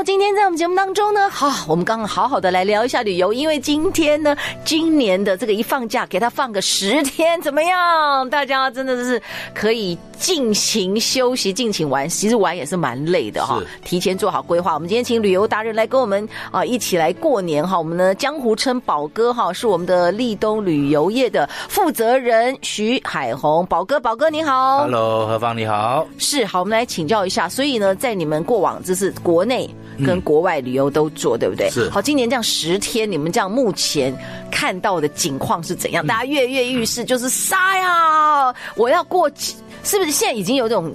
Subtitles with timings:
[0.00, 8.30] 好，今天在我们节目当中呢，好，我们刚刚好好的来聊一下旅游，因为今天呢，今年的这个一放假，给他放个十天，怎么样？
[8.30, 9.20] 大家真的是
[9.54, 12.08] 可以尽情休息、尽情玩。
[12.08, 14.72] 其实玩也是蛮累的哈，提前做好规划。
[14.72, 17.76] 我们今天请旅游达人来跟我们啊一起来过年哈。
[17.76, 27.46] 我们呢江湖称宝哥哈，是我们的立东旅游业的负责人徐海红，宝哥，宝哥你好，Hello，何芳你好，是好，我们来请教一下。
[27.50, 29.68] 所以呢，在你们过往这是国内。
[30.04, 31.68] 跟国外旅游都做，对不对？
[31.70, 31.88] 是。
[31.90, 34.16] 好，今年这样十天，你们这样目前
[34.50, 36.06] 看到的景况是怎样？
[36.06, 38.54] 大家跃跃欲试，就是杀呀！
[38.76, 39.30] 我要过，
[39.82, 40.92] 是不是现在已经有这种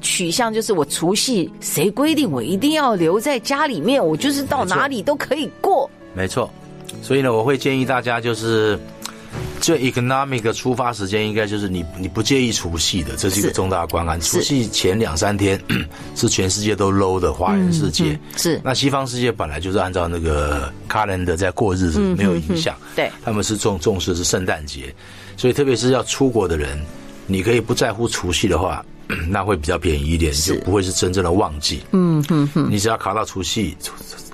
[0.00, 0.52] 取向？
[0.52, 4.04] 就是我除夕谁规定我一定要留在家里面？
[4.04, 5.90] 我就是到哪里都可以过。
[6.14, 6.50] 没错。
[7.02, 8.78] 所以呢，我会建议大家就是。
[9.70, 14.20] 最 economic 的出发时间应该就是你你不介意除夕的，这是一个重大关案。
[14.20, 15.62] 除夕前两三天
[16.16, 18.60] 是全世界都 low 的华人世界，嗯嗯、是。
[18.64, 22.76] 那西方世界本来就是按照那个 calendar 在过日子，没有影响。
[22.96, 24.92] 对，他们是重重视的是圣诞节，
[25.36, 26.76] 所以特别是要出国的人，
[27.28, 28.84] 你可以不在乎除夕的话，
[29.30, 31.80] 那会比较便宜一点，就不会是真正的旺季。
[31.92, 33.76] 嗯哼哼，你只要卡到除夕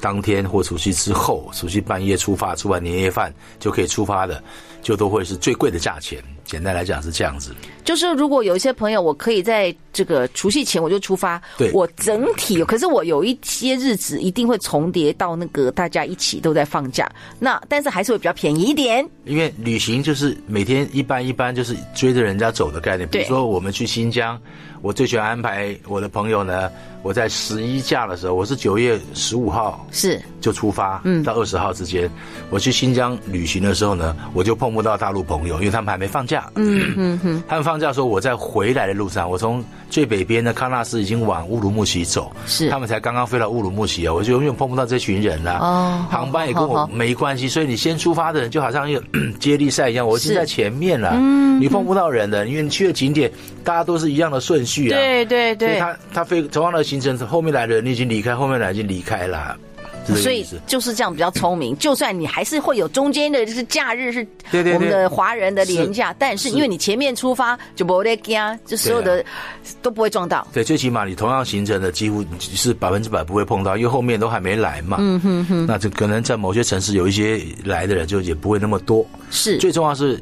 [0.06, 4.40] 当天或除夕之后，除夕半夜出发，吃完年夜饭就可以出发的。
[4.80, 6.22] 就都会是最贵的价钱。
[6.44, 7.52] 简单来讲是这样子。
[7.84, 19.08] 就是如果有一些朋友，我可以在这个除夕前我就出发，对，我整体，可是我有一些日子一定会重叠到那个大家一起都在放假，那但是还是会比较便宜一点。
[19.24, 23.08] 因为旅行就是每天一般一般就是追着人家走的概念。
[23.08, 24.38] 比如说我们去新疆，
[24.82, 26.70] 我最喜欢安排我的朋友呢，
[27.02, 30.20] 我在十一假的时候，我是九月十五号是。
[30.38, 32.08] 就出发，嗯，到二十号之间，
[32.50, 36.48] 我去新疆旅行的时候呢，我就碰不到大陆朋友，因为他们还没放假。
[36.54, 45.58] 嗯嗯嗯，他们放假的时候我在回来的路上，我从最北边的喀纳斯已经往乌鲁木齐走，是他们才刚刚飞到乌鲁木齐啊，我就永远碰不到这群人了。
[45.58, 49.02] 哦，航班也跟我没关系，所以你先出发的人就好像一个
[49.38, 51.12] 接力赛一样，我已经在前面了。
[51.14, 53.30] 嗯，你碰不到人的，因为你去的景点
[53.64, 54.98] 大家都是一样的顺序啊。
[54.98, 59.56] 对对对，所以他他飞同样的行程，后面来的人你已经离开，后面来已经离开了。
[60.14, 69.24] 所以就是这样比较聪明， 就算你还是会有中间的，就是假日是我们的华人的连假，但是因为你前面出发就不会惊，就所有的
[69.82, 70.46] 都不会撞到。
[70.52, 74.98] 对，最起码你同样行程的几乎是百分之百不会碰到，因为后面都还没来嘛。
[75.00, 75.66] 嗯哼哼。
[75.66, 79.04] 那就可能在某些城市有一些来的人就也不会那么多。
[79.30, 79.58] 是。
[79.58, 80.20] 最重要是。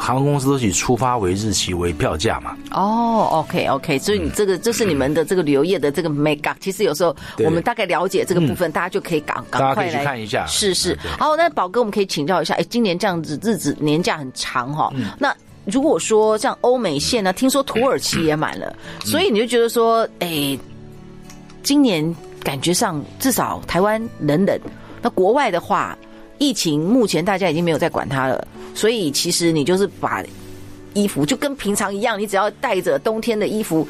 [0.00, 2.56] 航空公司都是以出发为日期为票价嘛？
[2.70, 6.56] 哦、oh,，OK OK，所以你这个这是你们的这个旅游业的这个 make up。
[6.58, 10.46] 其实有时候我们大概了解这个部分，大家就可以赶赶快来看一下。
[10.46, 10.98] 是是。
[11.18, 14.94] 好，那宝哥，我们可以请教一下，哎，今年这样子日子年假很长哈、哦。
[15.18, 18.74] 那如果说像欧美线呢，听说土耳其也满了，
[19.04, 20.58] 所以你就觉得说，哎，
[21.62, 24.58] 今年感觉上至少台湾冷冷，
[25.02, 25.94] 那国外的话。
[26.40, 30.24] 疫情目前大家已经没有在管它了，所以其实你就是把
[30.94, 33.86] 衣服就跟平常一样，你只要带着冬天的衣服，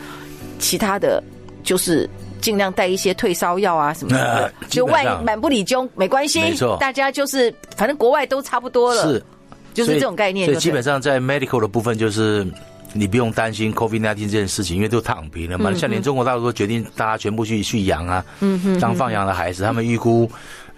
[0.58, 1.22] 其他的
[1.62, 9.24] 就是尽量带一些退烧药啊什么的，呃、就万一满不理中没关系，没错，大家就是反正国外都差不多了，是，
[9.72, 10.44] 就是这种概念。
[10.46, 12.44] 所以基本上在 medical 的部分，就是
[12.92, 15.70] 你不用担心 COVID-19 这件事情，因为都躺平了嘛。
[15.70, 20.28] 嗯、像连中国大陆都决定大家全部去去养啊，嗯哼，当放羊的孩子，他们预估。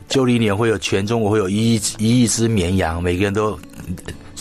[0.09, 3.59] 九零年会有全中国会有一亿一亿只绵羊，每个人都，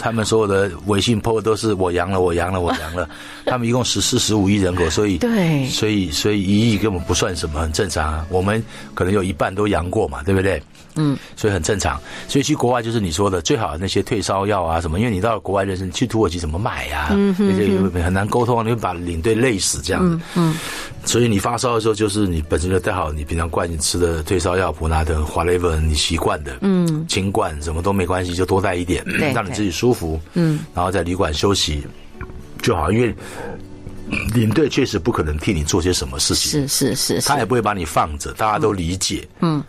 [0.01, 3.07] 他们所有的微信 po 都是我阳了，我阳了，我阳了。
[3.45, 8.25] 他们一共十四十五亿人口，所以对，所以所以一亿根本不算什么，很正常啊。
[8.29, 8.63] 我们
[8.95, 10.61] 可能有一半都阳过嘛，对不对？
[10.95, 11.99] 嗯，所以很正常。
[12.27, 17.09] 所以去国外就是你说的最好的那些退烧药啊什么，因为你到了国外认识，你去土耳其怎么买呀？
[17.11, 17.47] 嗯哼，
[17.93, 20.21] 哼，很难沟通，你会把领队累死这样嗯。
[20.35, 20.55] 嗯，
[21.05, 29.03] 所以你发烧的时候，就是你本身就带好你平常惯你吃的退烧药，普拿疼、华雷文，你习惯的，嗯，清冠什么都没关系，就多带一点，
[29.33, 29.90] 让你自己舒服。
[30.33, 31.85] 嗯，然后在旅馆休息
[32.61, 33.15] 就好，因为
[34.33, 39.27] 领队确实不可能替你做些什么事情，是是是，是，他也不会把你放着，大家都理解。
[39.39, 39.63] 嗯。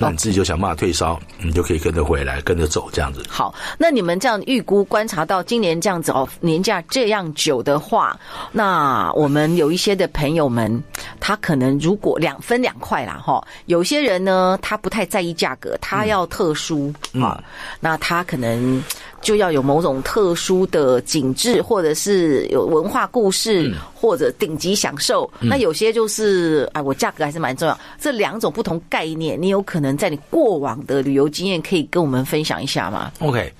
[0.00, 3.20] 那你自己就想办法退烧，你就可以跟着回来，跟着走这样子。
[3.28, 8.16] 好，那你们这样预估观察到今年这样子哦，年假这样久的话，
[8.52, 10.80] 那我们有一些的朋友们，
[11.18, 17.44] 他可能如果两分两块啦哈，有些人呢，他不太在意价格，他要特殊啊，嗯、
[17.80, 18.80] 那他可能
[19.28, 25.30] 就要有某种特殊的景致，或者是有文化故事，嗯、或者顶级享受。
[25.40, 27.78] 嗯、那有些就是哎，我价格还是蛮重要。
[28.00, 33.52] 这两种不同概念，你有可能在你过往的旅游经验可以跟我们分享一下吗？OK，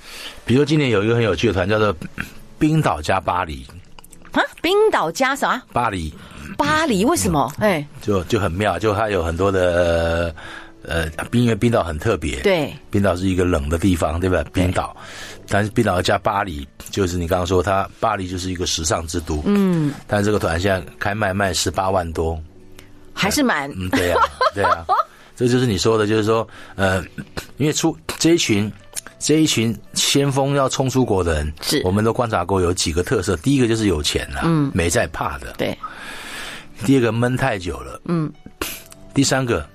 [0.47, 1.95] 比如今年有一个很有趣的团叫做
[2.59, 3.67] 冰岛加巴黎
[4.33, 5.63] 啊，冰岛加啥？
[5.71, 6.11] 巴黎，
[6.57, 7.53] 巴黎为什么？
[7.59, 9.75] 哎、嗯，就就很妙，就它有很多的。
[9.75, 10.35] 呃，
[11.31, 14.43] 冰因为冰岛很特别，对，冰岛是一个冷的地方，对吧？
[14.53, 14.97] 冰岛，
[15.49, 22.41] 但是冰岛要加巴黎，就是你刚刚说它巴黎就是一个时尚之都，嗯，但这个团现在开卖卖十八万多，
[23.13, 24.25] 还是蛮，嗯，对呀、啊，
[24.55, 24.87] 对呀、啊，
[25.37, 26.47] 这就是你说的，就是说，
[26.77, 27.05] 呃，
[27.59, 28.73] 因为出这一群
[29.19, 35.77] 这一群先锋要冲出国的人，是，我们都观察过有几个特色，第一个就是有钱了，嗯，没在怕的，对，
[36.85, 38.33] 第二个闷太久了，嗯，
[39.13, 39.67] 第三个。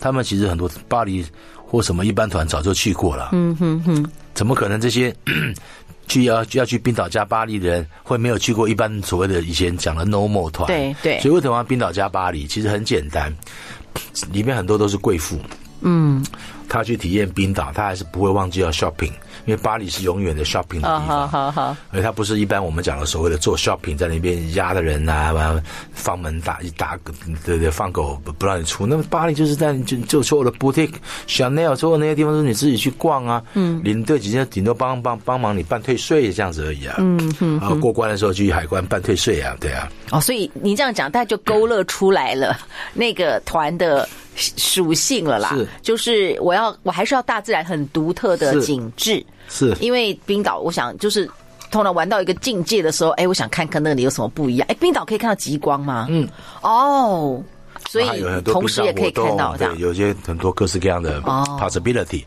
[0.00, 1.24] 他们其实很多巴黎
[1.66, 5.14] 或什么一般团早就去过了，嗯哼哼，怎么可能这些
[6.06, 10.66] 去要要去冰岛加巴黎的人会没有去过一般所谓的以前讲的 normal 团？
[10.68, 12.46] 对对，所以为什么冰岛加巴黎？
[12.46, 13.34] 其实很简单，
[14.32, 15.36] 里面很多都是贵妇，
[15.80, 16.24] 嗯，
[16.68, 19.12] 他去体验冰岛，他还是不会忘记要 shopping。
[19.46, 25.62] 因为巴黎是永远的 shopping 的地方，好好好，而它不是一般我们讲的所谓的做 shopping，在那边压的人啊，完
[25.92, 26.98] 放门打一打，
[27.44, 28.84] 对对，放狗不不让你出。
[28.84, 30.94] 那么巴黎就是在就就所有的 boutique、
[31.28, 39.88] Chanel 所有那些地方都是你自己去逛啊，嗯，领队直接顶多帮帮帮忙你办退税这样子而已啊，嗯嗯，然后过关的时候去海关办退税啊，对啊。
[40.10, 42.58] 哦，所以你这样讲，大家就勾勒出来了
[42.92, 44.08] 那个团的。
[44.36, 51.28] 属性了啦，是，就是我要，我还是要大自然很独特的景致，是，因为冰岛，我想就是
[51.70, 56.06] 通常玩到一个境界的时候，哎，我想看看那里有什么不一样，哎，冰岛可以看到极光吗？
[56.10, 56.28] 嗯，
[56.60, 57.42] 哦，
[57.88, 58.06] 所以
[58.44, 62.22] 同时也可以看到这样，有些很多各式各样的 possibility，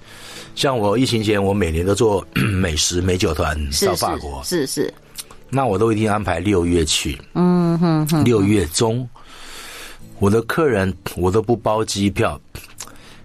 [0.56, 4.92] 像我疫情前，我每年都做 美食美酒团到法国，是是，
[5.50, 9.08] 那我都一定安排六月去，嗯哼哼，六月中。
[10.20, 12.40] 我的客人我都不包机票，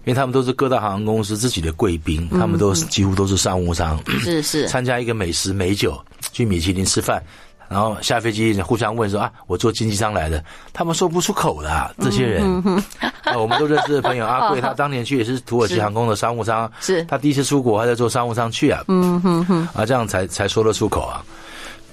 [0.04, 6.00] 因为他们都是各大航空公司自己的贵宾，他们都几乎都是商务舱，是是， 参加一个美食美酒，
[6.32, 7.22] 去米其林吃饭，
[7.68, 12.44] 然后下飞机互相问说啊，我坐经济舱来的，他们说不出口的、啊、这些人，
[13.24, 21.24] 啊，我们都认识的朋友 阿贵，他当年去也是土耳其航空的商务舱，是他第一次出国还在坐商务舱去啊，嗯哼哼，啊这样才才说得出口啊，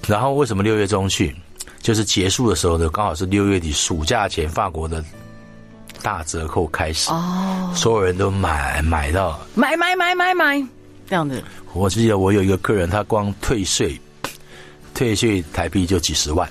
[0.06, 1.34] 然后为什么六月中去？
[1.80, 5.04] 就是结束的时候呢，刚好是六月底暑假前，法国的
[6.02, 9.40] 大折扣开始，哦，所有人都买买到。
[9.54, 10.62] 买买买买买
[11.08, 11.42] 这样子。
[11.72, 14.00] 我记得我有一个客人，他光退税，
[14.94, 16.48] 退税台币就几十万，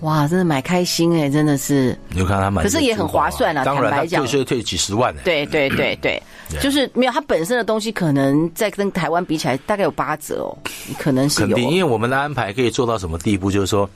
[0.00, 1.98] 哇，真的买开心哎，真的是。
[2.08, 3.64] 你就看他买，可是也很划算啊。
[3.64, 6.22] 当然，他退税退几十万，对对对对，
[6.60, 10.56] 就是没有他本身的东西，可能在跟台湾比起来，大概有八折哦，
[10.98, 11.48] 可能是有。
[11.48, 13.88] 肯定，因为我们的安排可以做到什么地步，就是说。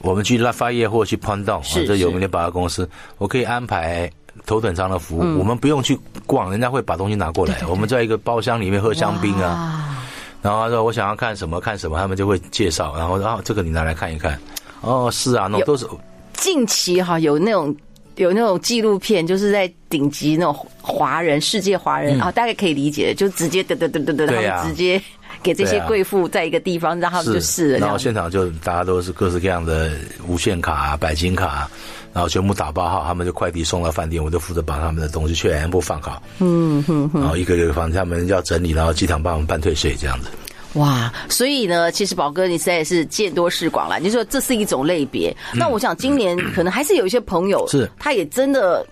[0.00, 4.08] 我们去拉发业或去 Pantone，这有名的百货公司，我可以安排
[4.44, 7.54] 头等舱的服务，嗯、我们不用去逛，人家会把东西拿过来。
[7.54, 10.04] 对对对，我们在一个包厢里面喝香槟啊，
[10.42, 14.38] 然后他说我想要看什么看什么，他们就会介绍，然后然后这个你拿来看一看。
[14.80, 15.86] 哦，是啊，那都是
[16.34, 17.74] 近期哈有那种
[18.16, 25.00] 有那种纪录片，就是在顶级那种华人世界华人啊、嗯哦，大概可以理解，就直接嘚嘚嘚嘚嘚，他们直接。
[25.42, 27.78] 给这些贵妇在一个地方，然后他们就试了。
[27.78, 29.92] 然后现场就大家都是各式各样的
[30.26, 31.70] 无限卡、啊、白金卡、啊，
[32.12, 36.20] 然后全部打包好，他们就快递送到饭店，我就负责把他们的东西全部放好。
[36.40, 37.20] 嗯哼哼。
[37.20, 40.28] 然后一个一个房间他们要整理，然后机场帮我们办退税这样子。
[40.76, 43.98] 哇，所以呢，其实宝哥你实在是见多识广了。
[43.98, 48.86] 你说这是一种类别，那我想今年可能还是有一些朋友是，他也真的。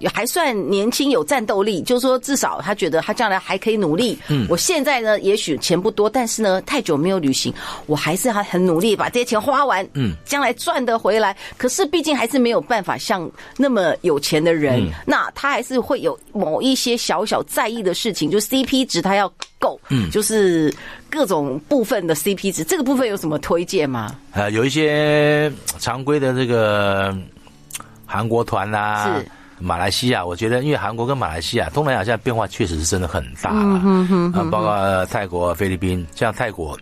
[0.00, 4.18] 也还算年轻有战斗力，就是说至少他觉得他将来还可以努力。
[4.28, 7.52] 嗯，我现在呢，也许钱不多，但是呢，太久没有旅行，
[7.86, 9.86] 我还是还很努力把这些钱花完。
[9.92, 11.36] 嗯，将来赚得回来。
[11.58, 19.78] 可是毕竟还是没有办法像那么有钱的人，嗯、那他还是会有某一些小小在意的事情，就 CP 值他要够。
[19.90, 20.74] 嗯，就是
[21.10, 24.16] 各种部分的 CP 值，这个部分有什么推荐吗？
[24.32, 27.14] 呃，有一些常规的这个
[28.06, 29.18] 韩国团啊。
[29.18, 29.26] 是。
[29.60, 36.78] 马来西亚，我觉得因为韩国跟马来西亚、东南亚现在变化确实是真的很大了，嗯嗯嗯、啊，包括泰国、菲律宾，像泰国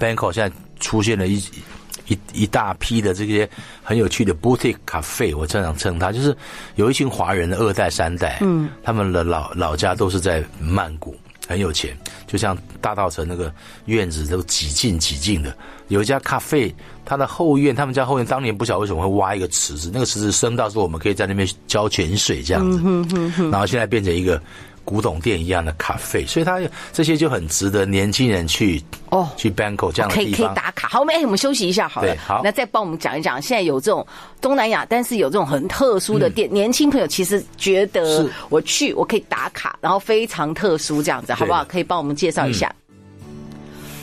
[0.00, 3.48] ，Bangkok 现在出现了一一一一大批的这些
[3.82, 6.36] 很有趣的 boutique cafe，我经常称它，就是
[6.74, 11.16] 有一群华人的二代三代，嗯，他们的老老家都是在曼谷，
[11.52, 13.52] 很有钱，就像大道城那个
[13.84, 15.56] 院子都几近几近的。
[15.88, 24.42] 有一家咖啡，他的后院，他们家后院当年不晓得为什么会挖一个池子，那个池子深到说我们可以在那边浇泉水这样子，然后现在变成一个。
[24.84, 26.60] 古董店一样的咖啡，所以它
[26.92, 30.88] 这些就很值得年轻人去哦，去 Bangkok 这样的地方可以可以打卡。
[30.88, 32.16] 好，我们哎我们休息一下好了。
[32.26, 34.06] 好，那再帮我们讲一讲，现在有这种
[34.40, 41.64] 东南亚，但是有这种很特殊的店，嗯、年轻朋友其实觉得我去我可以打卡，然后非常特殊这样子，好不好？
[41.64, 42.66] 可以帮我们介绍一下。
[42.68, 42.81] 嗯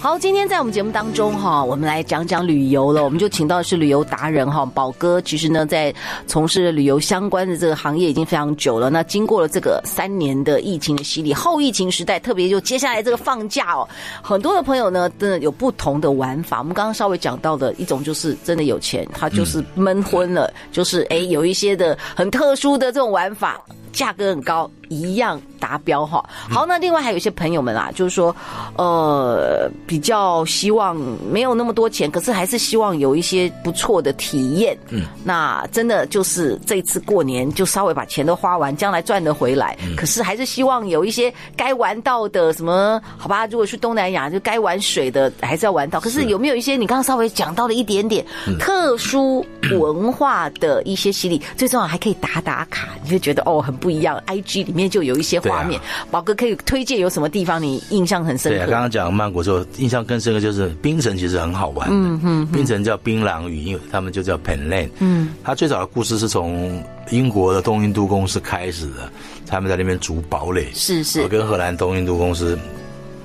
[0.02, 3.04] 好，今天在我们节目当中哈，我们来讲讲旅游了。
[3.04, 5.20] 我们就请到的是旅游达人哈，宝哥。
[5.20, 5.94] 其实呢，在
[6.26, 8.90] 从事旅游相关的这个行业已经非常久了。
[8.90, 13.86] 那经过了这个三年的疫情的洗礼，后疫情时代，特别就接下来这个放假哦，
[14.22, 16.60] 很多的朋友呢，真的有不同的玩法。
[16.60, 23.62] 我们刚刚稍微讲到的一种，就是真的有钱，他就是闷昏了，就是哎，有一些的很特殊的这种玩法。
[23.92, 26.24] 价格很高，一样达标哈。
[26.50, 28.36] 好，那另外还有一些朋友们啊，就是说，
[28.78, 30.96] 呃，比较希望
[31.32, 34.78] 没有那么多钱，可是还是希望有一些不错的体验。
[34.90, 39.78] 嗯，那真的就是这次过年就稍微把钱都花完，将来赚得回来。
[39.82, 43.02] 嗯，可是还是希望有一些该玩到的什么？
[43.18, 46.00] 好吧，如果去东南亚，就该玩水的还是要玩到。
[46.00, 48.24] 可是有没有一些你刚刚稍微讲到了一点点
[48.60, 51.42] 特殊文化的一些洗礼？
[51.58, 53.79] 最重要还可以打打卡，你就觉得哦很。
[53.80, 55.80] 不一样，IG 里面就有一些画面。
[56.12, 58.58] 宝、啊、哥可以推荐有什么地方你印象很深刻？
[58.58, 61.88] 对、啊，刚刚讲曼谷之后，印象更深刻就是槟城，其实很好玩。
[61.92, 64.90] 嗯嗯，槟城叫槟榔屿，因为他们就叫 Penland。
[65.00, 69.10] 嗯，它最早的故事是从英国的东印度公司开始的，
[69.48, 72.58] 他们在那边筑堡垒，是是，我跟荷兰东印度公司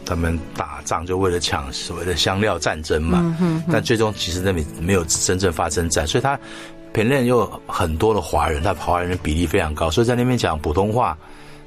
[0.05, 3.19] 他们打仗，就为了抢所谓的香料战争嘛。
[3.21, 6.39] 嗯哼，但最终其实那里没有真正发生战，所以他。
[6.95, 11.19] 平壤又有很多的华人，他华人的比例非常高，所以在那边讲普通话、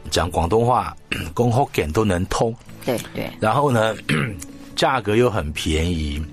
[0.09, 0.95] 讲广东话、
[1.35, 2.55] 讲福建都能通。
[2.85, 3.29] 对对。
[3.41, 3.93] 然后呢，
[4.73, 6.25] 价格又很便宜。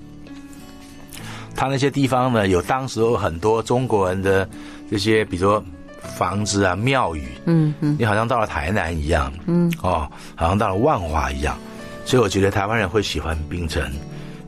[1.53, 4.47] 他那些地方呢，有当时有很多中国人的
[4.89, 5.61] 这些，比如说
[6.17, 7.27] 房子啊、庙宇。
[7.47, 7.97] 嗯嗯。
[7.99, 9.29] 你好像到了台南一样。
[9.45, 9.69] 嗯。
[9.81, 11.57] 哦，好像到了万华一样。
[12.05, 13.91] 所以我觉得台湾人会喜欢槟城，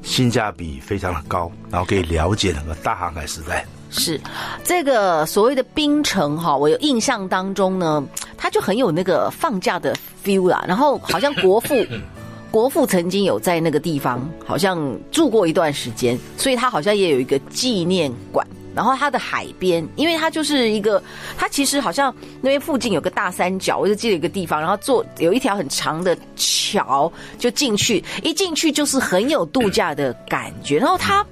[0.03, 3.65] 性价比非常的高，然后可以了解那个大航海时代。
[3.89, 4.19] 是
[4.63, 8.03] 这个所谓的冰城哈，我有印象当中呢，
[8.37, 10.63] 它就很有那个放假的 feel 啦。
[10.67, 11.75] 然后好像国父，
[12.51, 18.45] 国父曾经有在那个地方好像住过一段时间，所以他好像也有一个纪念馆。
[18.75, 21.01] 然后它的海边，因为它就是一个，
[21.35, 30.77] 它其实好像那边附近有个大三角，我就记得一个地方，然后坐有一条很长的桥就进去，一进去就是很有度假的感觉。
[30.77, 31.25] 然后它，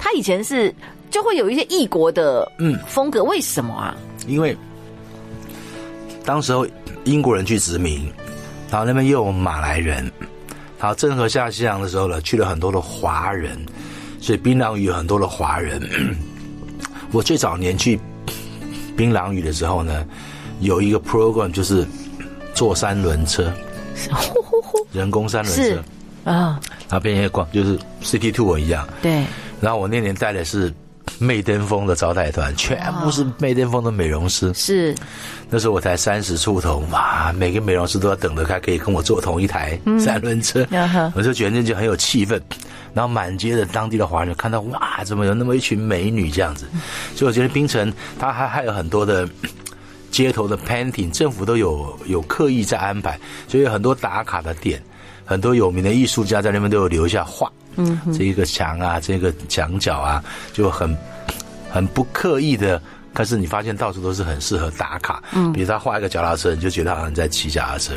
[0.00, 0.74] 它以前是。
[1.10, 3.94] 就会有一些异国的嗯风格，为什么啊？
[4.26, 4.56] 因为
[6.24, 6.66] 当时候
[7.04, 8.10] 英国人去殖民，
[8.70, 10.04] 然后那边又有马来人，
[10.78, 13.58] 然后郑和下西洋的时候呢，去了很多的华人，
[14.20, 15.82] 所以槟榔屿有很多的华人。
[17.12, 17.98] 我最早年去
[18.96, 20.06] 槟榔屿的时候呢，
[20.60, 21.84] 有一个 program 就是
[22.54, 23.52] 坐三轮车，
[24.92, 25.82] 人工三轮车
[26.30, 28.86] 啊，然后变成逛就是 city tour 一样。
[29.02, 29.24] 对，
[29.60, 30.72] 然后我那年带的是。
[31.20, 34.94] 媚登峰的招待团全部是媚登峰的美容师，是
[35.50, 42.40] 那时候我才三十出头，嘛，每个美容师都要等着他可以跟我坐同一台三轮车，嗯、我就觉得那就很有气氛。
[42.94, 46.66] 然后满街的当地的华人看到，哇，怎么有那么一群美女这样子？
[47.14, 49.28] 所以我觉得槟城它还还有很多的
[50.10, 54.82] 街头的 painting，政府都有有刻意在安排，所以有很多打卡的点，
[55.24, 57.52] 很多有名的艺术家在那边都有留下画。
[57.76, 60.22] 嗯，这一个墙啊，这个墙角啊，
[60.52, 60.96] 就很
[61.70, 62.80] 很不刻意的，
[63.14, 65.22] 可是你发现到处都是很适合打卡。
[65.32, 67.94] 嗯，比如他画一个脚踏车，你就觉得好像在骑脚踏车。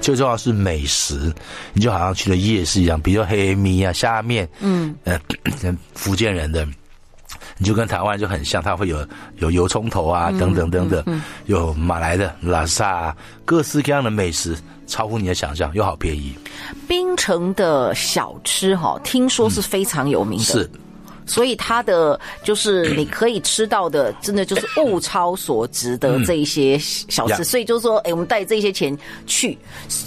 [0.00, 1.30] 最重要是美食，
[1.74, 5.20] 你就好像去了夜市一样，比如说黑米啊、虾面，嗯，呃，
[5.94, 6.66] 福建人的，
[7.58, 9.06] 你就跟台湾就很像，它会有
[9.38, 11.02] 有油葱头啊，等等等等，
[11.46, 14.56] 有马来的拉萨啊，各式各样的美食。
[14.86, 16.34] 超乎你的想象，又好便宜。
[16.88, 20.44] 槟城的小吃哈，听说是非常有名的。
[20.44, 20.70] 嗯、是。
[21.30, 27.44] 所以它的就是你可以吃到的，真的就是物超所值的这一些小吃。
[27.44, 29.56] 所以就是说，哎，我们带这些钱去，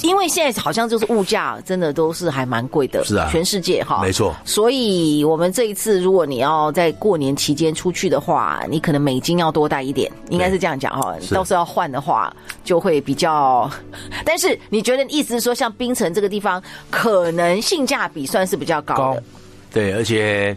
[0.02, 3.02] 因为现在好像就是物价真的都是还蛮贵的。
[3.06, 4.36] 是啊，全世界哈，没错。
[4.44, 11.16] 所以我们这一次，如果你要在过年期间出去的话，你可能美金要多带一点，应该是这样讲哈。
[11.32, 13.72] 到时候要换的话，就会比较。
[14.26, 19.24] 但是你觉得意思是说，像冰城这个地方，可能性价比算是比较高的。
[19.74, 20.56] 对，而且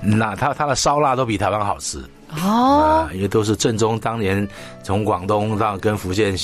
[0.00, 1.98] 那它它的烧腊都比台湾好吃
[2.42, 4.48] 哦、呃，因为都是正宗，当年
[4.82, 6.34] 从广东到跟福建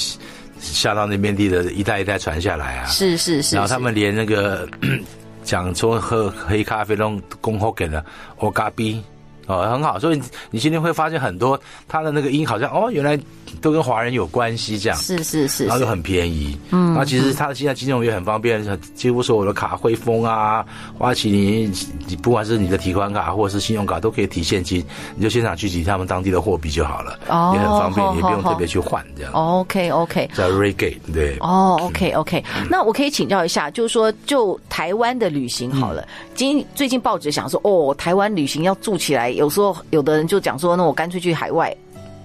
[0.61, 2.87] 下到那边地的一代一代传下来啊。
[2.87, 4.69] 是是是，然后他们连那个
[5.45, 8.05] 讲说喝黑咖啡都恭候给了
[8.39, 9.01] 我咖啡。
[9.49, 13.19] 哦，很好，所以你今天会发现很多他的那个音好像哦，原来
[13.61, 18.63] 都跟华人有关系这样，是是是，然后又很便宜，嗯，那其实他现在金融也很方便，
[18.95, 20.63] 几乎所有的卡汇丰啊、
[20.99, 21.73] 花旗，你
[22.07, 24.85] 你不管是你的提款卡或者是信用卡都可以提现金，
[25.17, 29.33] 你就现场去提他们当地的货币就好了，哦，也很方便，也不用特别去换这样。
[29.33, 31.39] OK OK，在 Regate 对。
[31.41, 39.38] 哦，OK OK，那我可以请教一下，就是说就台湾的旅行好了，今最近报纸想说哦，台湾旅行要住起来。
[39.39, 41.75] 有时候有的人就讲说，那我干脆去海外。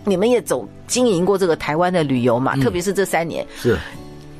[0.05, 2.55] 你们也走经营过这个台湾的旅游嘛？
[2.55, 3.77] 嗯、特别是这三年，是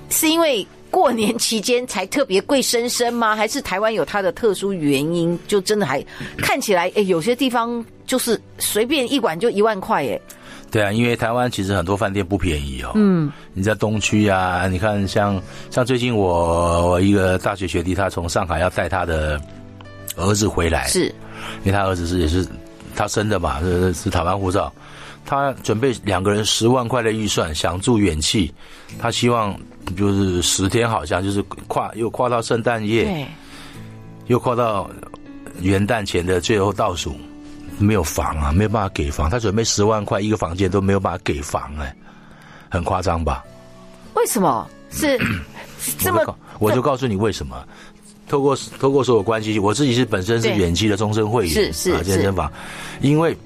[0.10, 3.34] 是因为过年期间才特别贵生生吗？
[3.34, 5.40] 还是台湾有它的特殊原因？
[5.48, 6.06] 就真的还
[6.38, 10.20] 看起来，哎，有些地方就是随便一晚就一万块，哎。
[10.70, 12.92] 对啊，因为台湾其实很多饭店不便宜哦。
[12.96, 19.40] 嗯，你在东区啊，你看像像最近我我一个大学学弟，他从上海要带他的
[20.18, 21.06] 儿子回来，是
[21.64, 22.46] 因为他儿子是也是。
[22.96, 24.72] 他生的嘛，是是台湾护照，
[25.26, 28.54] 他准备两个人十万块的预算，想住远企，
[29.00, 29.58] 他希望
[29.98, 33.28] 就是十天，好像就是跨又跨到圣诞夜，对，
[34.28, 34.90] 又跨到
[35.60, 37.16] 元旦前的最后倒数，
[37.80, 41.96] 没有房啊，没有办法给房，他准备十万块一个房间都没有办法给房，哎，
[42.70, 43.44] 很夸张吧？
[44.16, 45.18] 为什么是
[45.98, 46.22] 这么？
[46.26, 47.58] 我，我就告诉你为什么。
[48.34, 52.52] 透过透过所有关系，我自己是本身是远期的终身会员，是是啊健身房，
[53.00, 53.38] 因为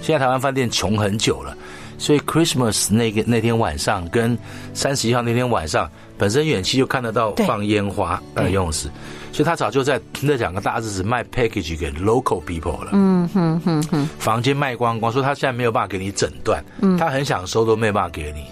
[0.00, 1.56] 现在台湾饭店穷很久了，
[1.96, 4.36] 所以 Christmas 那个那天晚上跟
[4.74, 8.88] 三十一号那天晚上，本身远期就看得到放烟花呃游泳池，
[9.30, 18.44] 所以他早就在那两个大日子卖 package 给 local people 了，嗯哼哼哼，房间卖光光，说他现在没有办法给你诊断，嗯，他很想收都没有办法给你，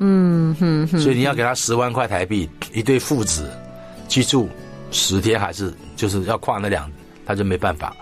[0.00, 3.50] 嗯哼哼，所以你要给他十万块台币，一对父子
[4.06, 4.50] 居住。
[4.92, 6.88] 十天还是就是要跨那两，
[7.26, 7.96] 他就没办法。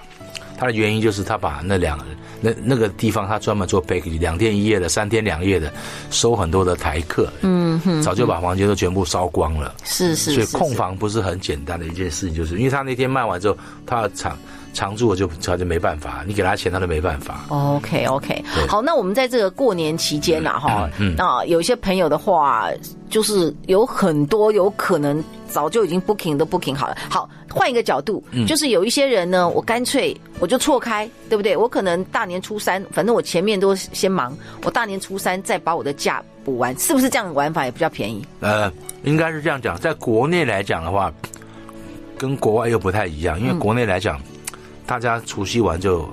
[0.58, 1.98] 他的原因就是他把那两
[2.38, 5.72] 那那个地方，他专门做 package，两天一夜的、三天两夜的，
[6.10, 7.32] 收很多的台客。
[7.40, 9.74] 嗯哼，早就把房间都全部烧光了。
[9.84, 10.34] 是是。
[10.34, 14.36] 所以空房不是很简单的一件事情，就是因为他那天卖完之后，他常
[14.72, 17.44] 常住我就他就没办法，你给他钱他都没办法。
[17.48, 22.68] OK OK，好，那我们在这个过年期间呐，哈，嗯，那有一些朋友的话，
[23.08, 25.22] 就是有很多有可能。
[25.50, 26.96] 早就已经 booking 都 booking 好了。
[27.10, 31.56] 好，换一个角度，嗯，就是有一些人呢，我干脆我就错开，对不对？
[31.56, 38.24] 我可能大年初三，反正我前面都先忙，我大年初三再把我的假补完，是不是这样的玩法也比较便宜？
[38.38, 38.70] 呃，
[39.02, 41.12] 应该是这样讲，在国内来讲的话，
[42.16, 44.22] 跟国外又不太一样，因为国内来讲，嗯、
[44.90, 46.04] 大家除夕完就，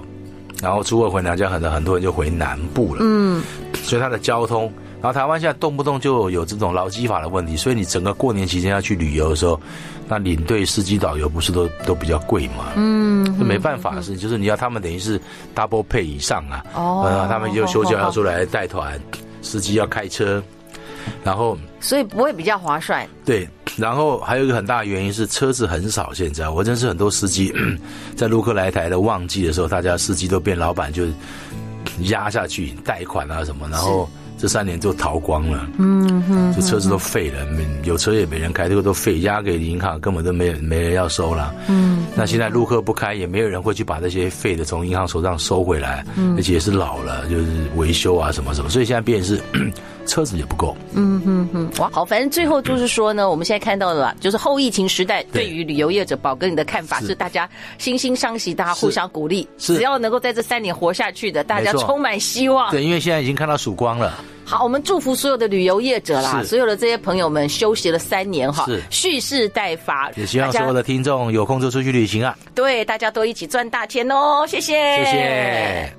[0.62, 3.42] 然后初二回娘家，很多很多人就回南部了，嗯，
[3.74, 4.72] 所以它的交通。
[5.02, 9.60] 然后台湾现在动不动就有这种劳基法的问题，所以你整个过年期间要去旅游的时候，
[10.08, 12.74] 那领队、司机、导游不是都都比较贵吗？
[12.76, 15.20] 嗯，这没办法的事情，就是你要他们等于是
[15.56, 16.64] double pay 以上啊。
[16.76, 20.40] 哦，呃、他们就休假要出来带团，哦、司机要开车，
[21.24, 23.08] 然后所以不会比较划算。
[23.26, 26.14] 对，然后还有一个很大的原因是车子很少。
[26.14, 27.54] 现在我认识很多司机，
[28.16, 31.06] 在陆客来台的旺季的时候，大家司机都变老板，就
[32.02, 34.10] 压下去贷款啊什么，然后。
[34.40, 47.46] 这三年就逃光了，嗯哼，这车子都废了，没有车也没人开，这个都废，押给银行根本都没没人要收了，嗯，那现在陆客不开，也没有人会去把这些废的从银行手上收回来，嗯，而且也是老了，就是
[47.78, 49.42] 维修啊什么什么，所以现在变成是
[50.08, 57.18] 车子也不够，嗯哼哼，哇，好，反正最后就是说呢，我们现在看到的就是后疫情时代对于旅游业者宝哥你的看法是。
[57.18, 64.24] 大家惺惺相惜，大家互相鼓励，是，只要能够在这三年活下去的，大家充满希望，对，因为现在已经看到曙光了。
[64.46, 70.12] 好，我们祝福所有的旅游业者啦，所有的这些朋友们休息了三年哈，蓄势待发。
[70.16, 72.38] 也希望所有的听众有空就出去旅行啊。
[72.54, 75.94] 对，大家都一起赚大钱哦，谢谢，谢谢。